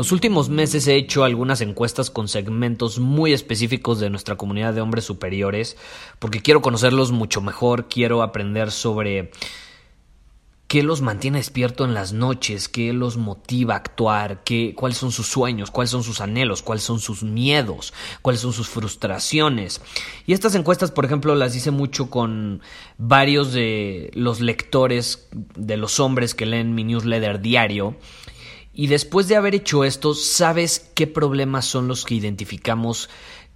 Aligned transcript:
Los 0.00 0.12
últimos 0.12 0.48
meses 0.48 0.88
he 0.88 0.96
hecho 0.96 1.24
algunas 1.24 1.60
encuestas 1.60 2.08
con 2.08 2.26
segmentos 2.26 2.98
muy 2.98 3.34
específicos 3.34 4.00
de 4.00 4.08
nuestra 4.08 4.36
comunidad 4.36 4.72
de 4.72 4.80
hombres 4.80 5.04
superiores 5.04 5.76
porque 6.18 6.40
quiero 6.40 6.62
conocerlos 6.62 7.12
mucho 7.12 7.42
mejor, 7.42 7.86
quiero 7.86 8.22
aprender 8.22 8.70
sobre 8.70 9.30
qué 10.70 10.84
los 10.84 11.02
mantiene 11.02 11.38
despierto 11.38 11.84
en 11.84 11.94
las 11.94 12.12
noches, 12.12 12.68
qué 12.68 12.92
los 12.92 13.16
motiva 13.16 13.74
a 13.74 13.78
actuar, 13.78 14.44
qué, 14.44 14.72
cuáles 14.76 14.98
son 14.98 15.10
sus 15.10 15.26
sueños, 15.26 15.72
cuáles 15.72 15.90
son 15.90 16.04
sus 16.04 16.20
anhelos, 16.20 16.62
cuáles 16.62 16.84
son 16.84 17.00
sus 17.00 17.24
miedos, 17.24 17.92
cuáles 18.22 18.40
son 18.40 18.52
sus 18.52 18.68
frustraciones. 18.68 19.82
Y 20.26 20.32
estas 20.32 20.54
encuestas, 20.54 20.92
por 20.92 21.04
ejemplo, 21.04 21.34
las 21.34 21.56
hice 21.56 21.72
mucho 21.72 22.08
con 22.08 22.62
varios 22.98 23.52
de 23.52 24.12
los 24.14 24.40
lectores 24.40 25.28
de 25.32 25.76
los 25.76 25.98
hombres 25.98 26.36
que 26.36 26.46
leen 26.46 26.74
mi 26.74 26.84
newsletter 26.84 27.40
diario. 27.40 27.96
Y 28.72 28.86
después 28.86 29.28
de 29.28 29.36
haber 29.36 29.54
hecho 29.54 29.84
esto, 29.84 30.14
¿sabes 30.14 30.90
qué 30.94 31.06
problemas 31.06 31.64
son 31.64 31.88
los 31.88 32.04
que 32.04 32.14
identificamos 32.14 33.10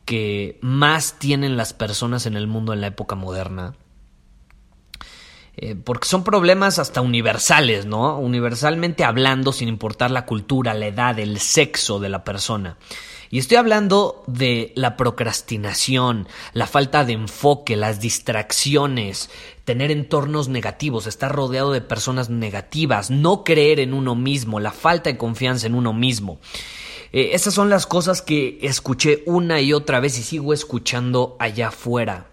que 0.05 0.59
más 0.61 1.19
tienen 1.19 1.57
las 1.57 1.73
personas 1.73 2.27
en 2.27 2.37
el 2.37 2.47
mundo 2.47 2.73
en 2.73 2.81
la 2.81 2.89
época 2.89 3.15
moderna? 3.15 3.75
Eh, 5.57 5.77
porque 5.77 6.09
son 6.09 6.25
problemas 6.25 6.81
hasta 6.81 7.01
universales, 7.01 7.87
¿no? 7.87 8.19
Universalmente 8.19 9.05
hablando, 9.05 9.53
sin 9.53 9.69
importar 9.69 10.11
la 10.11 10.27
cultura, 10.27 10.75
la 10.75 10.87
edad, 10.87 11.19
el 11.19 11.39
sexo 11.39 12.01
de 12.01 12.09
la 12.09 12.25
persona. 12.25 12.77
Y 13.31 13.39
estoy 13.39 13.57
hablando 13.57 14.23
de 14.27 14.73
la 14.77 14.97
procrastinación, 14.97 16.29
la 16.53 16.67
falta 16.67 17.05
de 17.05 17.15
enfoque, 17.15 17.77
las 17.77 18.01
distracciones, 18.01 19.31
tener 19.65 19.91
entornos 19.91 20.49
negativos, 20.49 21.07
estar 21.07 21.33
rodeado 21.33 21.73
de 21.73 21.81
personas 21.81 22.31
negativas, 22.31 23.11
no 23.11 23.45
creer 23.45 23.81
en 23.81 23.95
uno 23.95 24.15
mismo, 24.15 24.61
la 24.61 24.73
falta 24.73 25.11
de 25.11 25.17
confianza 25.17 25.67
en 25.67 25.75
uno 25.75 25.93
mismo. 25.93 26.39
Eh, 27.13 27.31
esas 27.33 27.55
son 27.55 27.71
las 27.71 27.87
cosas 27.87 28.23
que 28.23 28.59
escuché 28.63 29.23
una 29.27 29.61
y 29.61 29.73
otra 29.73 30.01
vez 30.01 30.19
y 30.19 30.23
sigo 30.23 30.53
escuchando 30.53 31.37
allá 31.39 31.69
afuera. 31.69 32.27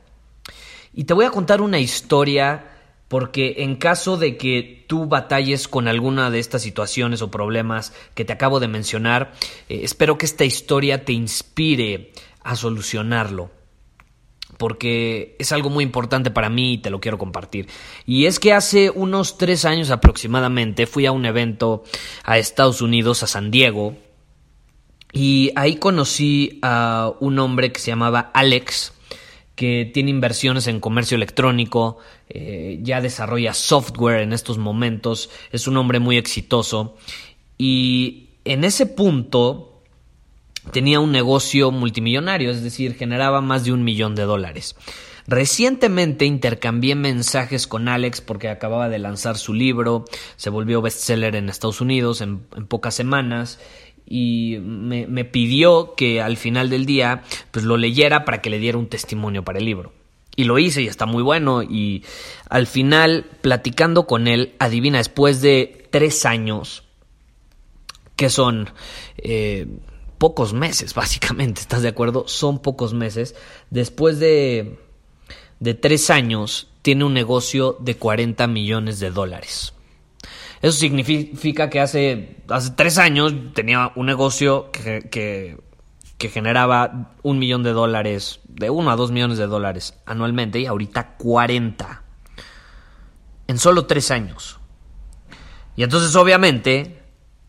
Y 0.93 1.05
te 1.05 1.13
voy 1.13 1.25
a 1.25 1.31
contar 1.31 1.61
una 1.61 1.79
historia 1.79 2.70
porque 3.11 3.55
en 3.57 3.75
caso 3.75 4.15
de 4.15 4.37
que 4.37 4.85
tú 4.87 5.05
batalles 5.05 5.67
con 5.67 5.89
alguna 5.89 6.31
de 6.31 6.39
estas 6.39 6.61
situaciones 6.61 7.21
o 7.21 7.29
problemas 7.29 7.91
que 8.15 8.23
te 8.23 8.31
acabo 8.31 8.61
de 8.61 8.69
mencionar, 8.69 9.33
eh, 9.67 9.81
espero 9.83 10.17
que 10.17 10.25
esta 10.25 10.45
historia 10.45 11.03
te 11.03 11.11
inspire 11.11 12.13
a 12.41 12.55
solucionarlo 12.55 13.51
porque 14.57 15.35
es 15.39 15.51
algo 15.51 15.69
muy 15.69 15.83
importante 15.83 16.31
para 16.31 16.47
mí 16.47 16.75
y 16.75 16.77
te 16.77 16.89
lo 16.89 17.01
quiero 17.01 17.17
compartir. 17.17 17.67
Y 18.05 18.27
es 18.27 18.39
que 18.39 18.53
hace 18.53 18.89
unos 18.89 19.37
tres 19.37 19.65
años 19.65 19.91
aproximadamente 19.91 20.87
fui 20.87 21.05
a 21.05 21.11
un 21.11 21.25
evento 21.25 21.83
a 22.23 22.37
Estados 22.37 22.81
Unidos, 22.81 23.23
a 23.23 23.27
San 23.27 23.51
Diego, 23.51 23.97
y 25.11 25.51
ahí 25.57 25.75
conocí 25.75 26.59
a 26.61 27.11
un 27.19 27.39
hombre 27.39 27.73
que 27.73 27.81
se 27.81 27.87
llamaba 27.87 28.31
Alex, 28.33 28.93
que 29.61 29.85
tiene 29.93 30.09
inversiones 30.09 30.65
en 30.65 30.79
comercio 30.79 31.15
electrónico, 31.15 31.99
eh, 32.29 32.79
ya 32.81 32.99
desarrolla 32.99 33.53
software 33.53 34.21
en 34.21 34.33
estos 34.33 34.57
momentos, 34.57 35.29
es 35.51 35.67
un 35.67 35.77
hombre 35.77 35.99
muy 35.99 36.17
exitoso 36.17 36.97
y 37.59 38.29
en 38.43 38.63
ese 38.63 38.87
punto 38.87 39.83
tenía 40.71 40.99
un 40.99 41.11
negocio 41.11 41.69
multimillonario, 41.69 42.49
es 42.49 42.63
decir, 42.63 42.95
generaba 42.95 43.39
más 43.41 43.63
de 43.63 43.71
un 43.71 43.83
millón 43.83 44.15
de 44.15 44.23
dólares. 44.23 44.75
Recientemente 45.27 46.25
intercambié 46.25 46.95
mensajes 46.95 47.67
con 47.67 47.87
Alex 47.87 48.19
porque 48.19 48.49
acababa 48.49 48.89
de 48.89 48.97
lanzar 48.97 49.37
su 49.37 49.53
libro, 49.53 50.05
se 50.37 50.49
volvió 50.49 50.81
bestseller 50.81 51.35
en 51.35 51.49
Estados 51.49 51.81
Unidos 51.81 52.21
en 52.21 52.39
pocas 52.39 52.95
semanas 52.95 53.59
y 54.11 54.59
me, 54.59 55.23
pidió 55.23 55.95
que 55.95 56.21
al 56.21 56.35
final 56.35 56.69
del 56.69 56.85
día 56.85 57.23
pues 57.51 57.63
lo 57.63 57.77
leyera 57.77 58.25
para 58.25 58.41
que 58.41 58.49
le 58.49 58.59
diera 58.59 58.77
un 58.77 58.87
testimonio 58.87 59.43
para 59.45 59.59
el 59.59 59.65
libro. 59.65 59.93
Y 60.35 60.43
lo 60.43 60.59
hice 60.59 60.81
y 60.81 60.87
está 60.87 61.05
muy 61.05 61.23
bueno. 61.23 61.63
Y 61.63 62.03
al 62.49 62.67
final, 62.67 63.25
platicando 63.39 64.07
con 64.07 64.27
él, 64.27 64.53
adivina, 64.59 64.97
después 64.97 65.41
de 65.41 65.87
tres 65.91 66.25
años, 66.25 66.83
que 68.17 68.29
son 68.29 68.69
eh, 69.17 69.67
pocos 70.17 70.51
meses, 70.51 70.93
básicamente, 70.95 71.61
¿estás 71.61 71.81
de 71.81 71.89
acuerdo? 71.89 72.25
Son 72.27 72.59
pocos 72.59 72.93
meses. 72.93 73.33
Después 73.69 74.19
de, 74.19 74.77
de 75.61 75.73
tres 75.73 76.09
años, 76.09 76.67
tiene 76.81 77.05
un 77.05 77.13
negocio 77.13 77.77
de 77.79 77.95
40 77.95 78.45
millones 78.47 78.99
de 78.99 79.09
dólares. 79.09 79.73
Eso 80.61 80.77
significa 80.77 81.69
que 81.69 81.79
hace, 81.79 82.37
hace 82.47 82.71
tres 82.71 82.99
años 82.99 83.33
tenía 83.53 83.91
un 83.95 84.05
negocio 84.05 84.69
que, 84.71 85.09
que, 85.09 85.57
generaba 86.29 87.13
un 87.23 87.39
millón 87.39 87.63
de 87.63 87.71
dólares, 87.71 88.41
de 88.47 88.69
uno 88.69 88.91
a 88.91 88.95
dos 88.95 89.11
millones 89.11 89.39
de 89.39 89.47
dólares 89.47 89.95
anualmente 90.05 90.59
y 90.59 90.67
ahorita 90.67 91.15
40. 91.17 92.03
En 93.47 93.57
solo 93.57 93.87
tres 93.87 94.11
años. 94.11 94.59
Y 95.75 95.81
entonces 95.81 96.15
obviamente, 96.15 97.01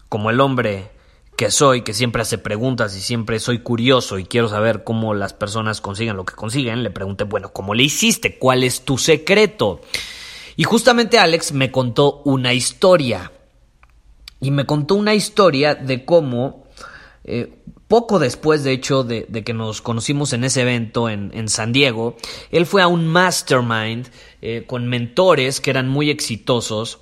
como 0.09 0.31
el 0.31 0.41
hombre 0.41 0.91
que 1.37 1.51
soy, 1.51 1.83
que 1.83 1.93
siempre 1.93 2.23
hace 2.23 2.39
preguntas 2.39 2.97
y 2.97 3.01
siempre 3.01 3.41
soy 3.41 3.59
curioso 3.59 4.19
y 4.19 4.25
quiero 4.25 4.49
saber 4.49 4.85
cómo 4.85 5.13
las 5.13 5.35
personas 5.35 5.83
consiguen 5.83 6.17
lo 6.17 6.25
que 6.25 6.35
consiguen, 6.35 6.83
le 6.83 6.91
pregunté, 6.91 7.25
bueno, 7.25 7.53
¿cómo 7.53 7.75
le 7.75 7.83
hiciste? 7.83 8.39
¿Cuál 8.39 8.65
es 8.65 8.87
tu 8.87 8.97
secreto? 8.97 9.83
Y 10.57 10.65
justamente 10.65 11.19
Alex 11.19 11.53
me 11.53 11.71
contó 11.71 12.23
una 12.25 12.53
historia. 12.53 13.33
Y 14.41 14.51
me 14.51 14.67
contó 14.67 14.97
una 14.97 15.15
historia 15.15 15.75
de 15.75 16.05
cómo, 16.05 16.67
eh, 17.25 17.63
poco 17.87 18.19
después 18.19 18.65
de 18.65 18.73
hecho 18.73 19.05
de, 19.05 19.27
que 19.45 19.55
nos 19.55 19.83
conocimos 19.83 20.33
en 20.33 20.45
ese 20.45 20.63
evento 20.63 21.09
en, 21.09 21.49
San 21.49 21.73
Diego, 21.73 22.17
él 22.51 22.67
fue 22.67 22.83
a 22.83 22.89
un 22.89 23.07
mastermind 23.07 24.09
eh, 24.41 24.65
con 24.67 24.89
mentores 24.89 25.61
que 25.61 25.71
eran 25.71 25.89
muy 25.89 26.11
exitosos. 26.11 26.99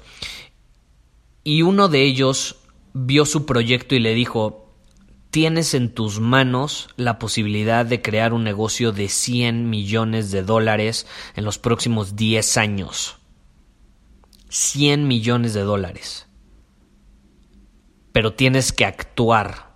Y 1.45 1.63
uno 1.63 1.89
de 1.89 2.03
ellos 2.03 2.57
vio 2.93 3.25
su 3.25 3.47
proyecto 3.47 3.95
y 3.95 4.01
le 4.01 4.15
dijo, 4.15 4.75
tienes 5.31 5.75
en 5.75 5.95
tus 5.95 6.21
manos 6.21 6.89
la 6.97 7.19
posibilidad 7.19 7.87
de 7.87 8.03
crear 8.03 8.33
un 8.33 8.45
negocio 8.45 8.93
de 8.93 9.09
100 9.09 9.71
millones 9.71 10.31
de 10.31 10.43
dólares 10.43 11.07
en 11.37 11.45
los 11.45 11.59
próximos 11.59 12.17
10 12.17 12.57
años. 12.57 13.20
100 14.51 15.09
millones 15.09 15.55
de 15.55 15.63
dólares. 15.63 16.27
Pero 18.13 18.35
tienes 18.35 18.73
que 18.73 18.85
actuar, 18.85 19.71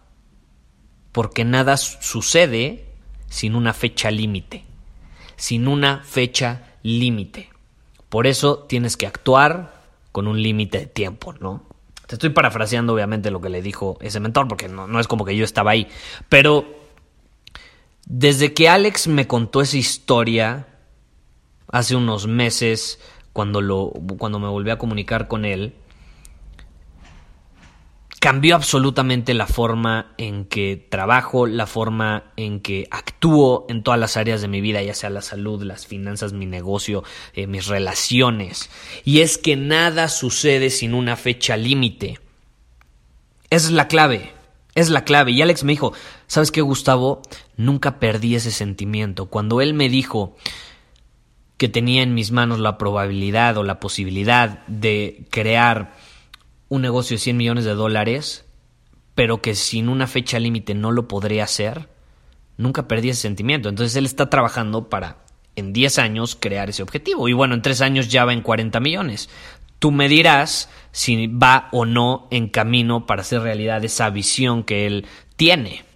porque 1.12 1.44
nada 1.44 1.76
sucede 1.76 2.92
sin 3.28 3.54
una 3.54 3.72
fecha 3.72 4.10
límite, 4.10 4.64
sin 5.36 5.68
una 5.68 6.02
fecha 6.02 6.74
límite. 6.82 7.50
Por 8.08 8.26
eso 8.26 8.58
tienes 8.58 8.96
que 8.96 9.06
actuar 9.06 9.82
con 10.12 10.28
un 10.28 10.42
límite 10.42 10.78
de 10.78 10.86
tiempo, 10.86 11.32
¿no? 11.32 11.64
Te 12.06 12.16
estoy 12.16 12.30
parafraseando 12.30 12.92
obviamente 12.92 13.30
lo 13.30 13.40
que 13.40 13.48
le 13.48 13.62
dijo 13.62 13.96
ese 14.00 14.20
mentor, 14.20 14.46
porque 14.46 14.68
no, 14.68 14.86
no 14.86 15.00
es 15.00 15.08
como 15.08 15.24
que 15.24 15.36
yo 15.36 15.44
estaba 15.44 15.70
ahí. 15.70 15.88
Pero 16.28 16.66
desde 18.06 18.52
que 18.52 18.68
Alex 18.68 19.08
me 19.08 19.26
contó 19.26 19.62
esa 19.62 19.78
historia 19.78 20.66
hace 21.68 21.96
unos 21.96 22.26
meses, 22.26 23.00
cuando, 23.34 23.60
lo, 23.60 23.92
cuando 24.16 24.38
me 24.38 24.48
volví 24.48 24.70
a 24.70 24.78
comunicar 24.78 25.28
con 25.28 25.44
él, 25.44 25.74
cambió 28.20 28.54
absolutamente 28.54 29.34
la 29.34 29.48
forma 29.48 30.14
en 30.18 30.46
que 30.46 30.86
trabajo, 30.88 31.46
la 31.46 31.66
forma 31.66 32.32
en 32.36 32.60
que 32.60 32.86
actúo 32.92 33.66
en 33.68 33.82
todas 33.82 33.98
las 33.98 34.16
áreas 34.16 34.40
de 34.40 34.48
mi 34.48 34.60
vida, 34.62 34.82
ya 34.82 34.94
sea 34.94 35.10
la 35.10 35.20
salud, 35.20 35.62
las 35.64 35.84
finanzas, 35.84 36.32
mi 36.32 36.46
negocio, 36.46 37.02
eh, 37.34 37.48
mis 37.48 37.66
relaciones. 37.66 38.70
Y 39.04 39.20
es 39.20 39.36
que 39.36 39.56
nada 39.56 40.08
sucede 40.08 40.70
sin 40.70 40.94
una 40.94 41.16
fecha 41.16 41.56
límite. 41.56 42.20
Es 43.50 43.70
la 43.72 43.88
clave. 43.88 44.32
Es 44.76 44.90
la 44.90 45.04
clave. 45.04 45.32
Y 45.32 45.42
Alex 45.42 45.64
me 45.64 45.72
dijo, 45.72 45.92
¿sabes 46.28 46.52
qué, 46.52 46.60
Gustavo? 46.62 47.20
Nunca 47.56 47.98
perdí 47.98 48.36
ese 48.36 48.52
sentimiento. 48.52 49.26
Cuando 49.26 49.60
él 49.60 49.74
me 49.74 49.88
dijo 49.88 50.36
que 51.64 51.70
tenía 51.70 52.02
en 52.02 52.12
mis 52.12 52.30
manos 52.30 52.58
la 52.58 52.76
probabilidad 52.76 53.56
o 53.56 53.62
la 53.62 53.80
posibilidad 53.80 54.66
de 54.66 55.24
crear 55.30 55.94
un 56.68 56.82
negocio 56.82 57.14
de 57.14 57.20
100 57.20 57.38
millones 57.38 57.64
de 57.64 57.72
dólares, 57.72 58.44
pero 59.14 59.40
que 59.40 59.54
sin 59.54 59.88
una 59.88 60.06
fecha 60.06 60.38
límite 60.38 60.74
no 60.74 60.92
lo 60.92 61.08
podría 61.08 61.44
hacer, 61.44 61.88
nunca 62.58 62.86
perdí 62.86 63.08
ese 63.08 63.22
sentimiento. 63.22 63.70
Entonces 63.70 63.96
él 63.96 64.04
está 64.04 64.28
trabajando 64.28 64.90
para 64.90 65.24
en 65.56 65.72
10 65.72 66.00
años 66.00 66.36
crear 66.38 66.68
ese 66.68 66.82
objetivo. 66.82 67.30
Y 67.30 67.32
bueno, 67.32 67.54
en 67.54 67.62
3 67.62 67.80
años 67.80 68.08
ya 68.08 68.26
va 68.26 68.34
en 68.34 68.42
40 68.42 68.78
millones. 68.80 69.30
Tú 69.78 69.90
me 69.90 70.10
dirás 70.10 70.68
si 70.92 71.28
va 71.28 71.70
o 71.72 71.86
no 71.86 72.28
en 72.30 72.50
camino 72.50 73.06
para 73.06 73.22
hacer 73.22 73.40
realidad 73.40 73.82
esa 73.86 74.10
visión 74.10 74.64
que 74.64 74.84
él 74.84 75.06
tiene. 75.36 75.86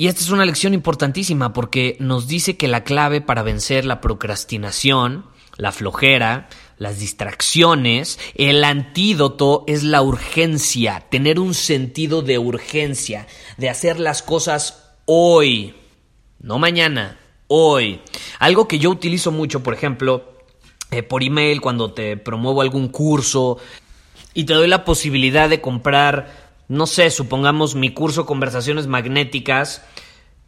Y 0.00 0.06
esta 0.06 0.20
es 0.20 0.30
una 0.30 0.44
lección 0.44 0.74
importantísima 0.74 1.52
porque 1.52 1.96
nos 1.98 2.28
dice 2.28 2.56
que 2.56 2.68
la 2.68 2.84
clave 2.84 3.20
para 3.20 3.42
vencer 3.42 3.84
la 3.84 4.00
procrastinación, 4.00 5.26
la 5.56 5.72
flojera, 5.72 6.48
las 6.76 7.00
distracciones, 7.00 8.20
el 8.36 8.62
antídoto 8.62 9.64
es 9.66 9.82
la 9.82 10.00
urgencia, 10.00 11.04
tener 11.10 11.40
un 11.40 11.52
sentido 11.52 12.22
de 12.22 12.38
urgencia, 12.38 13.26
de 13.56 13.70
hacer 13.70 13.98
las 13.98 14.22
cosas 14.22 14.94
hoy, 15.04 15.74
no 16.38 16.60
mañana, 16.60 17.18
hoy. 17.48 18.00
Algo 18.38 18.68
que 18.68 18.78
yo 18.78 18.90
utilizo 18.90 19.32
mucho, 19.32 19.64
por 19.64 19.74
ejemplo, 19.74 20.32
eh, 20.92 21.02
por 21.02 21.24
email 21.24 21.60
cuando 21.60 21.92
te 21.92 22.16
promuevo 22.16 22.62
algún 22.62 22.86
curso 22.86 23.58
y 24.32 24.44
te 24.44 24.54
doy 24.54 24.68
la 24.68 24.84
posibilidad 24.84 25.48
de 25.48 25.60
comprar, 25.60 26.47
no 26.68 26.86
sé, 26.86 27.10
supongamos 27.10 27.74
mi 27.74 27.92
curso 27.92 28.26
Conversaciones 28.26 28.86
Magnéticas, 28.86 29.82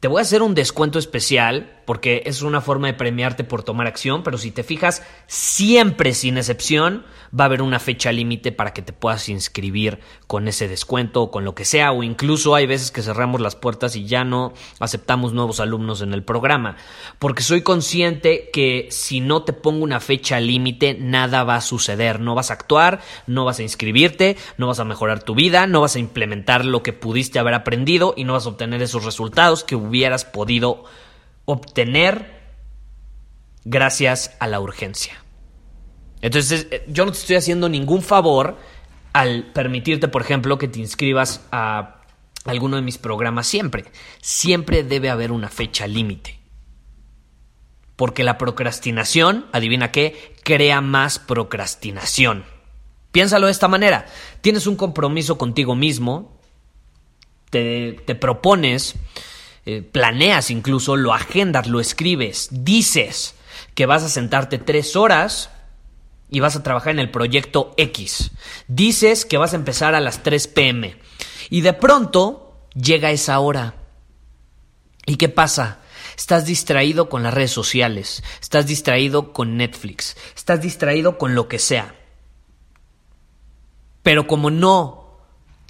te 0.01 0.09
voy 0.09 0.21
a 0.21 0.23
hacer 0.23 0.43
un 0.43 0.55
descuento 0.55 0.99
especial 0.99 1.80
porque 1.85 2.23
es 2.27 2.43
una 2.43 2.61
forma 2.61 2.87
de 2.87 2.95
premiarte 2.95 3.45
por 3.45 3.63
tomar 3.63 3.87
acción, 3.87 4.23
pero 4.23 4.39
si 4.39 4.51
te 4.51 4.63
fijas, 4.63 5.03
siempre 5.27 6.15
sin 6.15 6.39
excepción 6.39 7.05
va 7.39 7.45
a 7.45 7.47
haber 7.47 7.63
una 7.63 7.79
fecha 7.79 8.13
límite 8.13 8.53
para 8.53 8.73
que 8.73 8.83
te 8.83 8.93
puedas 8.93 9.29
inscribir 9.29 10.01
con 10.27 10.49
ese 10.49 10.69
descuento 10.69 11.23
o 11.23 11.31
con 11.31 11.45
lo 11.45 11.55
que 11.55 11.65
sea, 11.65 11.93
o 11.93 12.03
incluso 12.03 12.55
hay 12.55 12.67
veces 12.67 12.91
que 12.91 13.03
cerramos 13.03 13.41
las 13.41 13.57
puertas 13.57 13.97
y 13.97 14.07
ya 14.07 14.25
no 14.25 14.53
aceptamos 14.79 15.33
nuevos 15.33 15.61
alumnos 15.61 16.03
en 16.03 16.13
el 16.13 16.25
programa, 16.25 16.77
porque 17.19 17.43
soy 17.43 17.63
consciente 17.63 18.51
que 18.53 18.89
si 18.91 19.21
no 19.21 19.43
te 19.43 19.53
pongo 19.53 19.85
una 19.85 20.01
fecha 20.01 20.41
límite, 20.41 20.97
nada 20.99 21.45
va 21.45 21.57
a 21.57 21.61
suceder, 21.61 22.21
no 22.21 22.35
vas 22.35 22.51
a 22.51 22.55
actuar, 22.55 23.01
no 23.27 23.45
vas 23.45 23.59
a 23.59 23.63
inscribirte, 23.63 24.37
no 24.57 24.67
vas 24.67 24.81
a 24.81 24.85
mejorar 24.85 25.23
tu 25.23 25.35
vida, 25.35 25.67
no 25.67 25.81
vas 25.81 25.97
a 25.97 26.01
implementar 26.01 26.65
lo 26.65 26.83
que 26.83 26.93
pudiste 26.93 27.39
haber 27.39 27.55
aprendido 27.55 28.15
y 28.17 28.25
no 28.25 28.33
vas 28.33 28.47
a 28.47 28.51
obtener 28.51 28.83
esos 28.83 29.05
resultados 29.05 29.65
que 29.65 29.77
hubieras 29.77 30.25
podido 30.25 30.85
gracias 33.65 34.37
a 34.41 34.47
la 34.47 34.61
urgencia. 34.61 35.23
Entonces, 36.23 36.67
eh, 36.71 36.85
yo 36.89 37.05
no 37.05 37.13
te 37.13 37.19
estoy 37.19 37.37
haciendo 37.37 37.69
ningún 37.69 38.03
favor 38.03 38.59
al 39.13 39.45
permitirte, 39.53 40.09
por 40.09 40.23
ejemplo, 40.23 40.59
que 40.59 40.69
te 40.69 40.79
inscribas 40.79 41.47
a 41.51 42.03
alguno 42.45 42.77
de 42.77 42.83
mis 42.83 42.99
programas 42.99 43.47
siempre. 43.47 43.85
Siempre 44.21 44.85
debe 44.85 45.11
haber 45.11 45.33
una 45.33 45.49
fecha 45.49 45.87
límite. 45.87 46.39
Porque 47.97 48.25
la 48.25 48.39
procrastinación, 48.39 49.47
adivina 49.53 49.91
qué, 49.93 50.35
crea 50.43 50.81
más 50.81 51.19
procrastinación. 51.19 52.45
Piénsalo 53.13 53.47
de 53.47 53.53
esta 53.53 53.69
manera. 53.69 54.07
Tienes 54.41 54.67
un 54.67 54.77
compromiso 54.77 55.37
contigo 55.37 55.75
mismo, 55.75 56.41
te, 57.51 58.01
te 58.07 58.15
propones 58.15 58.95
eh, 59.67 59.83
planeas 59.83 60.51
incluso, 60.51 60.97
lo 60.97 61.13
agendas, 61.13 61.67
lo 61.67 61.81
escribes, 61.81 62.49
dices 62.51 63.35
que 63.75 63.87
vas 63.87 64.03
a 64.03 64.09
sentarte 64.09 64.59
tres 64.59 64.97
horas 64.97 65.51
y 66.31 66.41
vas 66.41 66.57
a 66.57 66.63
trabajar 66.63 66.93
en 66.93 67.01
el 67.01 67.11
proyecto 67.11 67.75
X. 67.77 68.31
Dices 68.69 69.25
que 69.25 69.37
vas 69.37 69.53
a 69.53 69.57
empezar 69.57 69.95
a 69.95 70.01
las 70.01 70.23
3 70.23 70.47
pm 70.49 70.97
y 71.51 71.61
de 71.61 71.73
pronto 71.73 72.69
llega 72.75 73.11
esa 73.11 73.39
hora. 73.41 73.75
¿Y 75.07 75.17
qué 75.17 75.29
pasa? 75.29 75.81
Estás 76.17 76.47
distraído 76.47 77.09
con 77.09 77.23
las 77.23 77.35
redes 77.35 77.51
sociales, 77.51 78.23
estás 78.41 78.67
distraído 78.67 79.33
con 79.33 79.57
Netflix, 79.57 80.17
estás 80.37 80.61
distraído 80.61 81.19
con 81.19 81.35
lo 81.35 81.49
que 81.49 81.59
sea. 81.59 81.95
Pero 84.03 84.27
como 84.27 84.51
no 84.51 85.19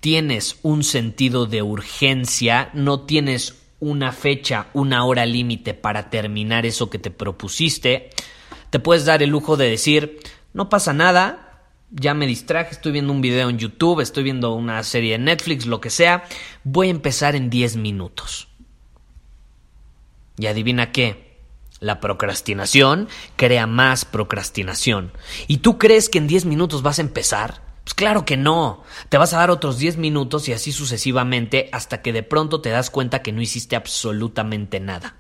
tienes 0.01 0.57
un 0.63 0.83
sentido 0.83 1.47
de 1.47 1.63
urgencia, 1.63 2.71
no 2.75 3.03
tienes 3.03 3.60
una 3.81 4.13
fecha, 4.13 4.69
una 4.75 5.05
hora 5.05 5.27
límite 5.27 5.75
para 5.75 6.11
terminar 6.11 6.67
eso 6.67 6.91
que 6.91 6.99
te 6.99 7.11
propusiste, 7.11 8.11
te 8.71 8.79
puedes 8.79 9.05
dar 9.05 9.23
el 9.23 9.31
lujo 9.31 9.57
de 9.57 9.69
decir, 9.69 10.21
no 10.53 10.69
pasa 10.69 10.93
nada, 10.93 11.65
ya 11.91 12.15
me 12.15 12.27
distraje, 12.27 12.71
estoy 12.71 12.93
viendo 12.93 13.13
un 13.13 13.21
video 13.21 13.49
en 13.49 13.59
YouTube, 13.59 14.01
estoy 14.01 14.23
viendo 14.23 14.55
una 14.55 14.83
serie 14.83 15.15
en 15.15 15.25
Netflix, 15.25 15.67
lo 15.67 15.81
que 15.81 15.91
sea, 15.91 16.25
voy 16.63 16.89
a 16.89 16.91
empezar 16.91 17.35
en 17.35 17.51
10 17.51 17.77
minutos. 17.77 18.49
Y 20.39 20.47
adivina 20.47 20.93
qué, 20.93 21.39
la 21.81 22.01
procrastinación 22.01 23.09
crea 23.37 23.67
más 23.67 24.05
procrastinación. 24.05 25.13
¿Y 25.49 25.59
tú 25.59 25.79
crees 25.79 26.09
que 26.09 26.19
en 26.19 26.29
10 26.29 26.45
minutos 26.45 26.83
vas 26.83 26.99
a 26.99 27.03
empezar? 27.03 27.70
Pues 27.91 27.95
claro 27.97 28.25
que 28.25 28.37
no. 28.37 28.85
Te 29.09 29.19
vas 29.19 29.35
a 29.35 29.39
dar 29.39 29.51
otros 29.51 29.79
10 29.79 29.97
minutos 29.97 30.49
y 30.49 30.53
así 30.53 30.71
sucesivamente 30.71 31.69
hasta 31.73 32.03
que 32.03 32.13
de 32.13 32.23
pronto 32.23 32.61
te 32.61 32.71
das 32.71 32.89
cuenta 32.89 33.21
que 33.21 33.33
no 33.33 33.43
hiciste 33.43 33.75
absolutamente 33.75 34.79
nada. 34.79 35.17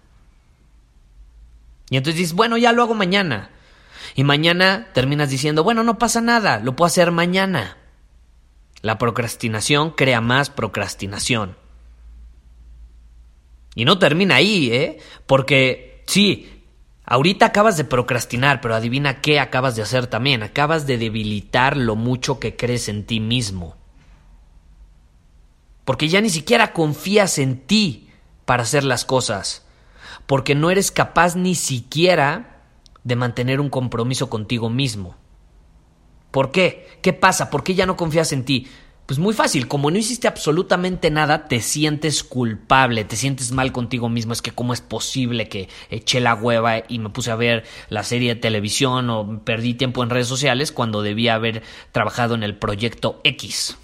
Y 1.90 1.96
entonces 1.96 2.18
dices, 2.18 2.32
bueno, 2.32 2.56
ya 2.58 2.70
lo 2.70 2.84
hago 2.84 2.94
mañana. 2.94 3.50
Y 4.14 4.22
mañana 4.22 4.86
terminas 4.94 5.30
diciendo, 5.30 5.64
bueno, 5.64 5.82
no 5.82 5.98
pasa 5.98 6.20
nada, 6.20 6.60
lo 6.60 6.76
puedo 6.76 6.86
hacer 6.86 7.10
mañana. 7.10 7.76
La 8.82 8.98
procrastinación 8.98 9.90
crea 9.90 10.20
más 10.20 10.48
procrastinación. 10.48 11.56
Y 13.74 13.84
no 13.84 13.98
termina 13.98 14.36
ahí, 14.36 14.70
¿eh? 14.72 14.98
Porque 15.26 16.04
sí, 16.06 16.59
Ahorita 17.10 17.46
acabas 17.46 17.76
de 17.76 17.82
procrastinar, 17.82 18.60
pero 18.60 18.76
adivina 18.76 19.20
qué 19.20 19.40
acabas 19.40 19.74
de 19.74 19.82
hacer 19.82 20.06
también. 20.06 20.44
Acabas 20.44 20.86
de 20.86 20.96
debilitar 20.96 21.76
lo 21.76 21.96
mucho 21.96 22.38
que 22.38 22.54
crees 22.54 22.88
en 22.88 23.04
ti 23.04 23.18
mismo. 23.18 23.74
Porque 25.84 26.08
ya 26.08 26.20
ni 26.20 26.30
siquiera 26.30 26.72
confías 26.72 27.38
en 27.38 27.66
ti 27.66 28.08
para 28.44 28.62
hacer 28.62 28.84
las 28.84 29.04
cosas. 29.04 29.66
Porque 30.26 30.54
no 30.54 30.70
eres 30.70 30.92
capaz 30.92 31.34
ni 31.34 31.56
siquiera 31.56 32.62
de 33.02 33.16
mantener 33.16 33.58
un 33.60 33.70
compromiso 33.70 34.30
contigo 34.30 34.70
mismo. 34.70 35.16
¿Por 36.30 36.52
qué? 36.52 37.00
¿Qué 37.02 37.12
pasa? 37.12 37.50
¿Por 37.50 37.64
qué 37.64 37.74
ya 37.74 37.86
no 37.86 37.96
confías 37.96 38.30
en 38.30 38.44
ti? 38.44 38.68
Pues 39.10 39.18
muy 39.18 39.34
fácil, 39.34 39.66
como 39.66 39.90
no 39.90 39.98
hiciste 39.98 40.28
absolutamente 40.28 41.10
nada, 41.10 41.48
te 41.48 41.60
sientes 41.62 42.22
culpable, 42.22 43.04
te 43.04 43.16
sientes 43.16 43.50
mal 43.50 43.72
contigo 43.72 44.08
mismo. 44.08 44.32
Es 44.32 44.40
que 44.40 44.52
cómo 44.52 44.72
es 44.72 44.82
posible 44.82 45.48
que 45.48 45.68
eché 45.90 46.20
la 46.20 46.36
hueva 46.36 46.84
y 46.86 47.00
me 47.00 47.08
puse 47.08 47.32
a 47.32 47.34
ver 47.34 47.64
la 47.88 48.04
serie 48.04 48.36
de 48.36 48.40
televisión 48.40 49.10
o 49.10 49.42
perdí 49.44 49.74
tiempo 49.74 50.04
en 50.04 50.10
redes 50.10 50.28
sociales 50.28 50.70
cuando 50.70 51.02
debía 51.02 51.34
haber 51.34 51.64
trabajado 51.90 52.36
en 52.36 52.44
el 52.44 52.56
proyecto 52.56 53.20
X. 53.24 53.76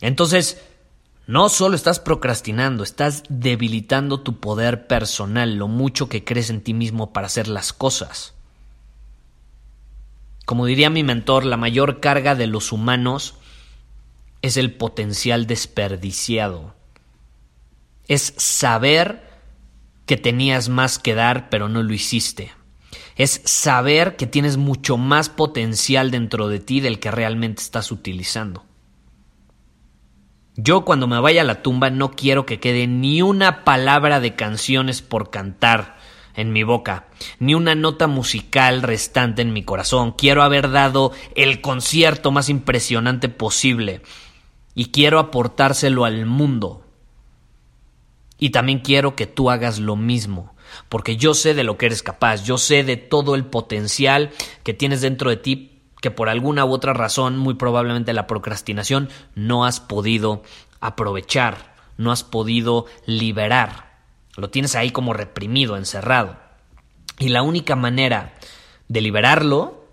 Entonces, 0.00 0.62
no 1.26 1.48
solo 1.48 1.74
estás 1.74 1.98
procrastinando, 1.98 2.84
estás 2.84 3.24
debilitando 3.28 4.20
tu 4.20 4.38
poder 4.38 4.86
personal, 4.86 5.56
lo 5.56 5.66
mucho 5.66 6.08
que 6.08 6.22
crees 6.22 6.48
en 6.50 6.60
ti 6.60 6.74
mismo 6.74 7.12
para 7.12 7.26
hacer 7.26 7.48
las 7.48 7.72
cosas. 7.72 8.34
Como 10.50 10.66
diría 10.66 10.90
mi 10.90 11.04
mentor, 11.04 11.44
la 11.44 11.56
mayor 11.56 12.00
carga 12.00 12.34
de 12.34 12.48
los 12.48 12.72
humanos 12.72 13.36
es 14.42 14.56
el 14.56 14.74
potencial 14.74 15.46
desperdiciado. 15.46 16.74
Es 18.08 18.34
saber 18.36 19.30
que 20.06 20.16
tenías 20.16 20.68
más 20.68 20.98
que 20.98 21.14
dar 21.14 21.50
pero 21.50 21.68
no 21.68 21.84
lo 21.84 21.92
hiciste. 21.92 22.50
Es 23.14 23.42
saber 23.44 24.16
que 24.16 24.26
tienes 24.26 24.56
mucho 24.56 24.96
más 24.96 25.28
potencial 25.28 26.10
dentro 26.10 26.48
de 26.48 26.58
ti 26.58 26.80
del 26.80 26.98
que 26.98 27.12
realmente 27.12 27.62
estás 27.62 27.92
utilizando. 27.92 28.64
Yo 30.56 30.84
cuando 30.84 31.06
me 31.06 31.20
vaya 31.20 31.42
a 31.42 31.44
la 31.44 31.62
tumba 31.62 31.90
no 31.90 32.10
quiero 32.10 32.44
que 32.44 32.58
quede 32.58 32.88
ni 32.88 33.22
una 33.22 33.62
palabra 33.62 34.18
de 34.18 34.34
canciones 34.34 35.00
por 35.00 35.30
cantar 35.30 35.99
en 36.34 36.52
mi 36.52 36.62
boca, 36.62 37.08
ni 37.38 37.54
una 37.54 37.74
nota 37.74 38.06
musical 38.06 38.82
restante 38.82 39.42
en 39.42 39.52
mi 39.52 39.62
corazón. 39.62 40.12
Quiero 40.12 40.42
haber 40.42 40.70
dado 40.70 41.12
el 41.34 41.60
concierto 41.60 42.30
más 42.30 42.48
impresionante 42.48 43.28
posible 43.28 44.02
y 44.74 44.86
quiero 44.86 45.18
aportárselo 45.18 46.04
al 46.04 46.26
mundo. 46.26 46.84
Y 48.38 48.50
también 48.50 48.78
quiero 48.78 49.16
que 49.16 49.26
tú 49.26 49.50
hagas 49.50 49.78
lo 49.78 49.96
mismo, 49.96 50.54
porque 50.88 51.16
yo 51.16 51.34
sé 51.34 51.52
de 51.52 51.64
lo 51.64 51.76
que 51.76 51.86
eres 51.86 52.02
capaz, 52.02 52.44
yo 52.44 52.56
sé 52.56 52.84
de 52.84 52.96
todo 52.96 53.34
el 53.34 53.44
potencial 53.44 54.30
que 54.62 54.72
tienes 54.72 55.02
dentro 55.02 55.28
de 55.28 55.36
ti 55.36 55.70
que 56.00 56.10
por 56.10 56.28
alguna 56.28 56.64
u 56.64 56.72
otra 56.72 56.94
razón, 56.94 57.36
muy 57.36 57.54
probablemente 57.54 58.12
la 58.12 58.26
procrastinación, 58.26 59.10
no 59.34 59.66
has 59.66 59.80
podido 59.80 60.42
aprovechar, 60.80 61.74
no 61.98 62.10
has 62.10 62.24
podido 62.24 62.86
liberar. 63.06 63.89
Lo 64.36 64.50
tienes 64.50 64.74
ahí 64.76 64.90
como 64.90 65.12
reprimido, 65.12 65.76
encerrado. 65.76 66.38
Y 67.18 67.28
la 67.28 67.42
única 67.42 67.76
manera 67.76 68.34
de 68.88 69.00
liberarlo, 69.00 69.84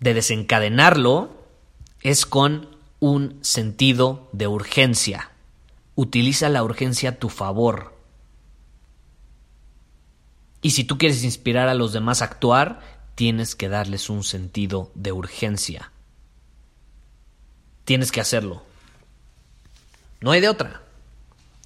de 0.00 0.14
desencadenarlo, 0.14 1.30
es 2.02 2.26
con 2.26 2.68
un 3.00 3.38
sentido 3.42 4.28
de 4.32 4.46
urgencia. 4.46 5.30
Utiliza 5.94 6.48
la 6.48 6.62
urgencia 6.62 7.10
a 7.10 7.16
tu 7.16 7.28
favor. 7.28 7.94
Y 10.60 10.70
si 10.70 10.84
tú 10.84 10.96
quieres 10.96 11.22
inspirar 11.24 11.68
a 11.68 11.74
los 11.74 11.92
demás 11.92 12.22
a 12.22 12.26
actuar, 12.26 12.80
tienes 13.14 13.54
que 13.54 13.68
darles 13.68 14.08
un 14.10 14.24
sentido 14.24 14.90
de 14.94 15.12
urgencia. 15.12 15.92
Tienes 17.84 18.10
que 18.10 18.20
hacerlo. 18.20 18.62
No 20.20 20.30
hay 20.30 20.40
de 20.40 20.48
otra. 20.48 20.83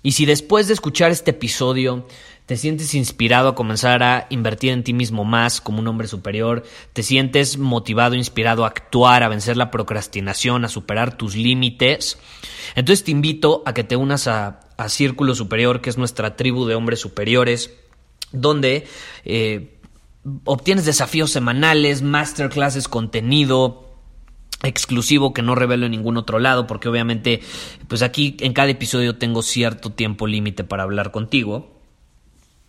Y 0.03 0.13
si 0.13 0.27
después 0.27 0.69
de 0.69 0.75
escuchar 0.75 1.11
este 1.11 1.33
episodio 1.33 2.07
te 2.47 2.57
sientes 2.57 2.95
inspirado 2.95 3.49
a 3.49 3.55
comenzar 3.55 4.03
a 4.03 4.27
invertir 4.31 4.71
en 4.73 4.83
ti 4.83 4.95
mismo 4.95 5.25
más 5.25 5.61
como 5.61 5.81
un 5.81 5.89
hombre 5.89 6.09
superior, 6.09 6.65
te 6.95 7.03
sientes 7.03 7.59
motivado, 7.59 8.15
inspirado 8.15 8.65
a 8.65 8.69
actuar, 8.69 9.23
a 9.23 9.29
vencer 9.29 9.59
la 9.59 9.71
procrastinación, 9.71 10.65
a 10.65 10.69
superar 10.69 11.19
tus 11.19 11.37
límites, 11.37 12.19
entonces 12.75 13.05
te 13.05 13.11
invito 13.11 13.63
a 13.67 13.75
que 13.75 13.85
te 13.85 13.97
unas 13.97 14.29
a, 14.29 14.61
Círculo 14.87 15.35
Superior, 15.35 15.81
que 15.81 15.91
es 15.91 15.99
nuestra 15.99 16.37
tribu 16.37 16.65
de 16.65 16.77
hombres 16.77 17.01
superiores, 17.01 17.73
donde 18.31 18.87
eh, 19.25 19.81
obtienes 20.45 20.85
desafíos 20.85 21.33
semanales, 21.33 22.03
masterclasses, 22.03 22.87
contenido, 22.87 23.88
exclusivo 24.63 25.33
que 25.33 25.43
no 25.43 25.55
revelo 25.55 25.87
en 25.87 25.93
ningún 25.93 26.17
otro 26.17 26.39
lado 26.39 26.67
porque 26.67 26.89
obviamente 26.89 27.41
pues 27.87 28.03
aquí 28.03 28.37
en 28.41 28.53
cada 28.53 28.71
episodio 28.71 29.17
tengo 29.17 29.43
cierto 29.43 29.91
tiempo 29.91 30.27
límite 30.27 30.65
para 30.65 30.83
hablar 30.83 31.13
contigo 31.13 31.79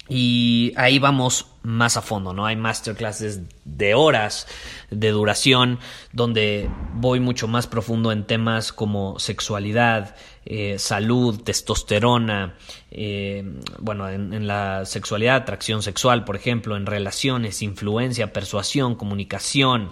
y 0.10 0.74
ahí 0.76 0.98
vamos 0.98 1.46
más 1.62 1.96
a 1.96 2.02
fondo, 2.02 2.34
¿no? 2.34 2.48
Hay 2.48 2.56
masterclasses 2.56 3.42
de 3.64 3.94
horas 3.94 4.48
de 4.90 5.12
duración 5.12 5.78
donde 6.12 6.68
voy 6.96 7.20
mucho 7.20 7.48
más 7.48 7.68
profundo 7.68 8.12
en 8.12 8.26
temas 8.26 8.74
como 8.74 9.20
sexualidad, 9.20 10.16
eh, 10.46 10.80
salud, 10.80 11.42
testosterona, 11.44 12.56
eh, 12.90 13.44
bueno, 13.78 14.10
en, 14.10 14.34
en, 14.34 14.48
la 14.48 14.86
sexualidad, 14.86 15.36
atracción 15.36 15.84
sexual, 15.84 16.26
por 16.26 16.36
ejemplo, 16.36 16.76
en 16.76 16.88
relaciones, 16.88 17.62
influencia, 17.62 18.34
persuasión, 18.34 18.96
comunicación, 18.96 19.92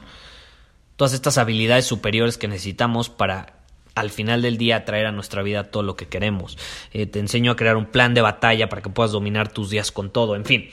todas 0.97 1.13
estas 1.13 1.37
habilidades 1.37 1.85
superiores 1.85 2.37
que 2.37 2.49
necesitamos 2.49 3.09
para 3.09 3.57
al 3.95 4.11
final 4.11 4.41
del 4.41 4.57
día 4.57 4.85
traer 4.85 5.07
a 5.07 5.11
nuestra 5.11 5.41
vida 5.41 5.71
todo 5.71 5.81
lo 5.81 5.95
que 5.95 6.07
queremos. 6.07 6.57
Eh, 6.93 7.07
te 7.07 7.19
enseño 7.19 7.51
a 7.51 7.55
crear 7.55 7.77
un 7.77 7.87
plan 7.87 8.13
de 8.13 8.21
batalla 8.21 8.69
para 8.69 8.81
que 8.81 8.89
puedas 8.89 9.11
dominar 9.11 9.51
tus 9.51 9.69
días 9.69 9.91
con 9.91 10.11
todo. 10.11 10.35
En 10.35 10.45
fin, 10.45 10.69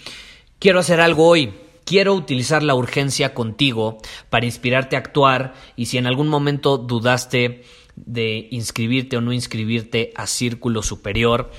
quiero 0.58 0.80
hacer 0.80 1.00
algo 1.00 1.26
hoy. 1.26 1.54
Quiero 1.84 2.14
utilizar 2.14 2.62
la 2.62 2.74
urgencia 2.74 3.34
contigo 3.34 3.98
para 4.30 4.46
inspirarte 4.46 4.96
a 4.96 5.00
actuar 5.00 5.54
y 5.76 5.86
si 5.86 5.98
en 5.98 6.06
algún 6.06 6.28
momento 6.28 6.78
dudaste 6.78 7.62
de 7.96 8.48
inscribirte 8.50 9.18
o 9.18 9.20
no 9.20 9.32
inscribirte 9.32 10.12
a 10.16 10.26
Círculo 10.26 10.82
Superior, 10.82 11.50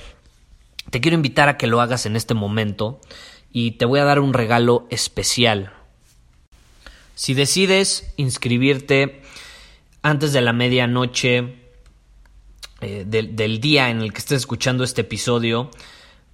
te 0.90 1.00
quiero 1.00 1.14
invitar 1.14 1.48
a 1.48 1.56
que 1.56 1.68
lo 1.68 1.80
hagas 1.80 2.06
en 2.06 2.16
este 2.16 2.34
momento 2.34 3.00
y 3.52 3.72
te 3.72 3.86
voy 3.86 4.00
a 4.00 4.04
dar 4.04 4.18
un 4.18 4.34
regalo 4.34 4.86
especial. 4.90 5.75
Si 7.16 7.32
decides 7.32 8.12
inscribirte 8.18 9.22
antes 10.02 10.34
de 10.34 10.42
la 10.42 10.52
medianoche 10.52 11.56
eh, 12.82 13.04
del, 13.06 13.58
día 13.58 13.88
en 13.88 14.02
el 14.02 14.12
que 14.12 14.18
estés 14.18 14.36
escuchando 14.36 14.84
este 14.84 15.00
episodio, 15.00 15.70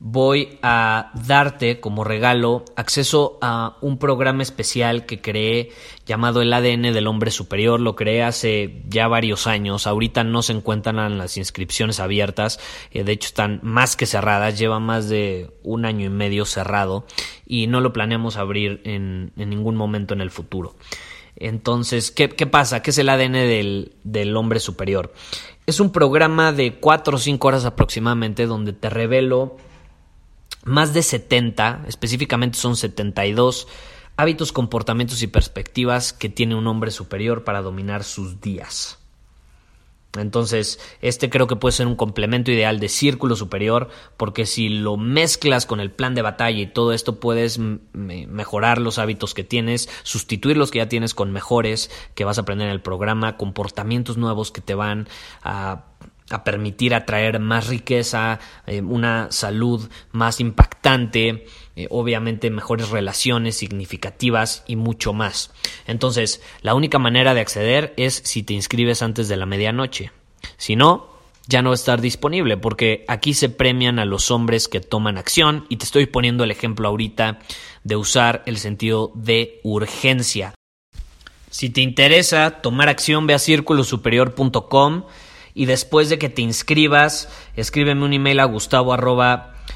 voy 0.05 0.59
a 0.63 1.13
darte 1.15 1.79
como 1.79 2.03
regalo 2.03 2.65
acceso 2.75 3.39
a 3.41 3.77
un 3.81 3.99
programa 3.99 4.43
especial 4.43 5.07
que 5.07 5.21
creé 5.21 5.71
llamado 6.05 6.43
el 6.43 6.53
ADN 6.53 6.93
del 6.93 7.07
hombre 7.07 7.31
superior. 7.31 7.79
Lo 7.79 7.95
creé 7.95 8.25
hace 8.25 8.83
ya 8.89 9.07
varios 9.07 9.47
años. 9.47 9.87
Ahorita 9.87 10.25
no 10.25 10.43
se 10.43 10.55
encuentran 10.55 11.17
las 11.19 11.37
inscripciones 11.37 12.01
abiertas. 12.01 12.59
Eh, 12.91 13.05
de 13.05 13.13
hecho 13.13 13.29
están 13.29 13.61
más 13.63 13.95
que 13.95 14.07
cerradas. 14.07 14.59
Lleva 14.59 14.81
más 14.81 15.09
de 15.09 15.51
un 15.63 15.85
año 15.85 16.07
y 16.07 16.11
medio 16.11 16.47
cerrado 16.47 17.07
y 17.47 17.69
no 17.69 17.81
lo 17.81 17.93
planeamos 17.93 18.37
abrir 18.37 18.81
en 18.85 19.33
ningún 19.37 19.77
momento 19.77 20.15
en 20.15 20.21
el 20.21 20.33
futuro. 20.33 20.75
Entonces, 21.37 22.11
¿qué, 22.11 22.29
pasa? 22.29 22.83
¿Qué 22.83 22.91
es 22.91 22.99
el 22.99 23.09
ADN 23.09 23.33
del, 23.33 23.93
del, 24.05 24.37
hombre 24.37 24.61
superior? 24.61 25.13
Es 25.67 25.81
un 25.81 25.91
programa 25.91 26.53
de 26.53 26.75
4 26.75 27.17
o 27.17 27.19
5 27.19 27.49
horas 27.49 27.65
aproximadamente 27.65 28.47
donde 28.47 28.73
te 28.73 28.91
revelo 28.91 29.57
más 30.65 30.95
de 30.95 31.03
70, 31.03 31.85
específicamente 31.89 32.59
son 32.59 32.77
72 32.77 33.69
hábitos, 34.17 34.53
comportamientos 34.53 35.23
y 35.23 35.27
perspectivas 35.27 36.13
que 36.13 36.29
tiene 36.29 36.55
un 36.55 36.67
hombre 36.67 36.91
superior 36.91 37.45
para 37.45 37.63
dominar 37.63 38.05
sus 38.05 38.41
días. 38.41 38.99
Entonces, 40.19 40.79
este 41.01 41.31
creo 41.31 41.47
que 41.47 41.57
puede 41.57 41.73
ser 41.73 41.87
un 41.87 41.97
complemento 41.97 42.51
ideal 42.51 42.81
de 42.81 42.91
círculo 42.91 43.35
superior, 43.35 43.89
porque 44.19 44.45
si 44.45 44.69
lo 44.69 44.99
mezclas 44.99 45.65
con 45.65 45.81
el 45.81 45.91
plan 45.91 46.15
de 46.15 46.21
batalla 46.21 46.61
y 46.61 46.67
todo 46.67 46.93
esto, 46.93 47.19
puedes 47.19 47.59
mejorar 47.59 48.79
los 48.79 48.99
hábitos 48.99 49.33
que 49.33 49.43
tienes, 49.43 49.89
sustituir 50.03 50.59
los 50.59 50.71
que 50.71 50.79
ya 50.79 50.89
tienes 50.89 51.15
con 51.15 51.33
mejores 51.33 51.91
que 52.15 52.27
vas 52.27 52.37
a 52.37 52.43
aprender 52.43 52.67
en 52.67 52.75
el 52.75 52.83
programa, 52.83 53.39
comportamientos 53.39 54.19
nuevos 54.19 54.53
que 54.53 54.61
te 54.61 54.75
van 54.75 55.09
a 55.43 55.85
permitir 56.45 56.95
atraer 56.95 57.39
más 57.39 57.69
riqueza, 57.69 58.41
eh, 58.67 58.81
una 58.81 59.31
salud 59.31 59.89
más 60.13 60.41
impactante, 60.41 61.47
eh, 61.77 61.87
obviamente 61.91 62.51
mejores 62.51 62.91
relaciones 62.91 63.57
significativas 63.57 64.65
y 64.67 64.77
mucho 64.77 65.13
más. 65.13 65.53
Entonces, 65.87 66.43
la 66.63 66.75
única 66.75 66.99
manera 66.99 67.35
de 67.35 67.41
acceder 67.41 67.95
es 67.97 68.23
si 68.25 68.43
te 68.43 68.55
inscribes 68.55 69.03
antes 69.03 69.29
de 69.29 69.37
la 69.37 69.47
medianoche. 69.47 70.11
Si 70.57 70.77
no, 70.77 71.13
ya 71.49 71.63
no 71.63 71.71
va 71.71 71.75
a 71.75 71.77
estar 71.77 72.01
disponible 72.01 72.57
porque 72.57 73.05
aquí 73.09 73.35
se 73.35 73.49
premian 73.49 73.99
a 73.99 74.05
los 74.05 74.31
hombres 74.31 74.69
que 74.69 74.81
toman 74.81 75.19
acción 75.19 75.67
y 75.69 75.77
te 75.77 75.85
estoy 75.85 76.07
poniendo 76.07 76.45
el 76.45 76.51
ejemplo 76.51 76.89
ahorita 76.89 77.41
de 77.85 77.97
usar 77.97 78.43
el 78.47 78.59
sentido 78.59 79.13
de 79.15 79.61
urgencia. 79.63 80.55
Si 81.51 81.69
te 81.69 81.83
interesa 81.83 82.63
tomar 82.63 82.89
acción, 82.89 83.27
ve 83.27 83.35
a 83.35 83.39
círculosuperior.com 83.39 85.05
y 85.55 85.67
después 85.67 86.09
de 86.09 86.19
que 86.19 86.29
te 86.29 86.43
inscribas, 86.43 87.29
escríbeme 87.57 88.05
un 88.05 88.13
email 88.13 88.41
a 88.41 88.45
gustavo 88.45 88.93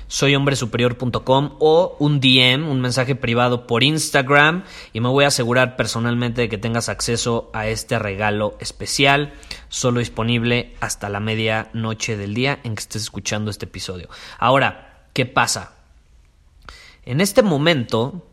soyhombresuperior.com 0.09 1.56
o 1.59 1.97
un 1.99 2.21
DM, 2.21 2.68
un 2.68 2.80
mensaje 2.80 3.14
privado 3.14 3.66
por 3.66 3.83
Instagram 3.83 4.64
y 4.92 5.00
me 5.00 5.09
voy 5.09 5.25
a 5.25 5.28
asegurar 5.28 5.76
personalmente 5.76 6.42
de 6.42 6.49
que 6.49 6.59
tengas 6.59 6.88
acceso 6.88 7.50
a 7.52 7.66
este 7.66 7.99
regalo 7.99 8.56
especial, 8.61 9.35
solo 9.68 10.00
disponible 10.00 10.75
hasta 10.80 11.09
la 11.09 11.21
medianoche 11.21 12.16
del 12.16 12.35
día 12.35 12.61
en 12.62 12.75
que 12.75 12.80
estés 12.80 13.02
escuchando 13.02 13.50
este 13.50 13.66
episodio. 13.66 14.09
Ahora, 14.38 15.09
¿qué 15.12 15.26
pasa? 15.26 15.73
En 17.04 17.21
este 17.21 17.42
momento 17.42 18.26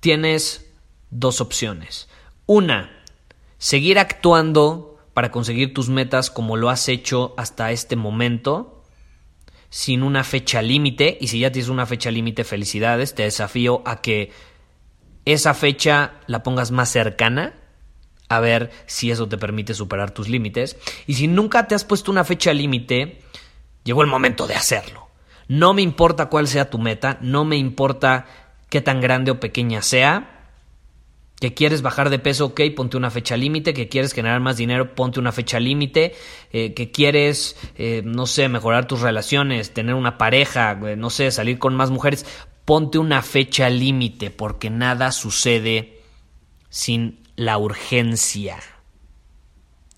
tienes 0.00 0.70
dos 1.10 1.40
opciones. 1.40 2.08
Una, 2.46 3.04
seguir 3.58 3.98
actuando 3.98 4.89
para 5.20 5.30
conseguir 5.30 5.74
tus 5.74 5.90
metas 5.90 6.30
como 6.30 6.56
lo 6.56 6.70
has 6.70 6.88
hecho 6.88 7.34
hasta 7.36 7.72
este 7.72 7.94
momento 7.94 8.82
sin 9.68 10.02
una 10.02 10.24
fecha 10.24 10.62
límite 10.62 11.18
y 11.20 11.28
si 11.28 11.40
ya 11.40 11.52
tienes 11.52 11.68
una 11.68 11.84
fecha 11.84 12.10
límite, 12.10 12.42
felicidades, 12.42 13.14
te 13.14 13.24
desafío 13.24 13.82
a 13.84 14.00
que 14.00 14.32
esa 15.26 15.52
fecha 15.52 16.12
la 16.26 16.42
pongas 16.42 16.70
más 16.70 16.88
cercana 16.88 17.52
a 18.30 18.40
ver 18.40 18.70
si 18.86 19.10
eso 19.10 19.28
te 19.28 19.36
permite 19.36 19.74
superar 19.74 20.10
tus 20.12 20.26
límites 20.26 20.78
y 21.06 21.12
si 21.12 21.26
nunca 21.26 21.68
te 21.68 21.74
has 21.74 21.84
puesto 21.84 22.10
una 22.10 22.24
fecha 22.24 22.54
límite, 22.54 23.20
llegó 23.84 24.00
el 24.00 24.08
momento 24.08 24.46
de 24.46 24.54
hacerlo. 24.54 25.08
No 25.48 25.74
me 25.74 25.82
importa 25.82 26.30
cuál 26.30 26.48
sea 26.48 26.70
tu 26.70 26.78
meta, 26.78 27.18
no 27.20 27.44
me 27.44 27.58
importa 27.58 28.24
qué 28.70 28.80
tan 28.80 29.02
grande 29.02 29.32
o 29.32 29.38
pequeña 29.38 29.82
sea, 29.82 30.39
que 31.40 31.54
quieres 31.54 31.80
bajar 31.80 32.10
de 32.10 32.18
peso, 32.18 32.46
ok, 32.46 32.60
ponte 32.76 32.98
una 32.98 33.10
fecha 33.10 33.36
límite, 33.36 33.72
que 33.72 33.88
quieres 33.88 34.12
generar 34.12 34.40
más 34.40 34.58
dinero, 34.58 34.94
ponte 34.94 35.18
una 35.18 35.32
fecha 35.32 35.58
límite, 35.58 36.14
eh, 36.52 36.74
que 36.74 36.90
quieres, 36.90 37.56
eh, 37.76 38.02
no 38.04 38.26
sé, 38.26 38.48
mejorar 38.48 38.86
tus 38.86 39.00
relaciones, 39.00 39.72
tener 39.72 39.94
una 39.94 40.18
pareja, 40.18 40.74
no 40.74 41.08
sé, 41.08 41.30
salir 41.30 41.58
con 41.58 41.74
más 41.74 41.90
mujeres, 41.90 42.26
ponte 42.66 42.98
una 42.98 43.22
fecha 43.22 43.70
límite 43.70 44.30
porque 44.30 44.68
nada 44.68 45.12
sucede 45.12 46.02
sin 46.68 47.20
la 47.36 47.56
urgencia. 47.56 48.58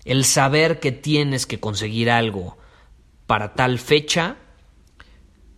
El 0.05 0.23
saber 0.23 0.79
que 0.79 0.93
tienes 0.93 1.45
que 1.45 1.59
conseguir 1.59 2.09
algo 2.09 2.57
para 3.27 3.53
tal 3.53 3.79
fecha 3.79 4.37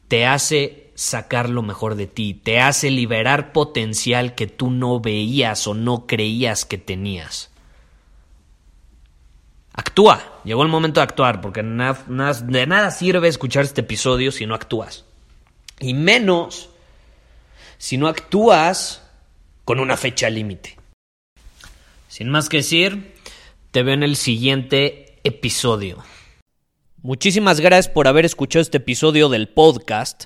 te 0.08 0.26
hace 0.26 0.85
sacar 0.96 1.50
lo 1.50 1.62
mejor 1.62 1.96
de 1.96 2.08
ti, 2.08 2.34
te 2.34 2.60
hace 2.60 2.90
liberar 2.90 3.52
potencial 3.52 4.34
que 4.34 4.48
tú 4.48 4.72
no 4.72 5.00
veías 5.00 5.68
o 5.68 5.74
no 5.74 6.08
creías 6.08 6.66
que 6.66 6.78
tenías. 6.78 7.52
Actúa, 9.74 10.40
llegó 10.46 10.64
el 10.64 10.70
momento 10.70 11.02
de 11.02 11.04
actuar, 11.04 11.42
porque 11.42 11.62
de 11.62 12.66
nada 12.66 12.92
sirve 12.92 13.28
escuchar 13.28 13.66
este 13.66 13.82
episodio 13.82 14.32
si 14.32 14.46
no 14.46 14.56
actúas. 14.56 15.04
Y 15.80 15.94
menos 15.94 16.70
si 17.78 17.98
no 17.98 18.08
actúas 18.08 19.04
con 19.66 19.82
una 19.82 19.98
fecha 19.98 20.30
límite. 20.30 20.78
Sin 22.08 22.30
más 22.30 22.48
que 22.48 22.58
decir, 22.58 23.14
te 23.72 23.84
veo 23.84 23.94
en 23.94 24.04
el 24.04 24.16
siguiente 24.16 25.20
episodio. 25.26 26.02
Muchísimas 27.02 27.60
gracias 27.60 27.94
por 27.94 28.08
haber 28.08 28.24
escuchado 28.24 28.62
este 28.62 28.78
episodio 28.78 29.28
del 29.28 29.50
podcast. 29.50 30.26